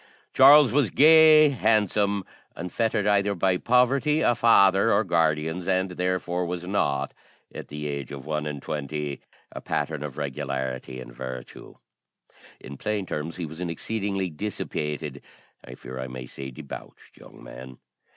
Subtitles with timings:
[0.33, 6.63] Charles was gay, handsome, unfettered either by poverty, a father, or guardians, and therefore was
[6.63, 7.13] not,
[7.53, 11.75] at the age of one and twenty, a pattern of regularity and virtue.
[12.59, 15.21] In plain terms, he was an exceedingly dissipated
[15.63, 17.77] I fear I may say debauched, young man.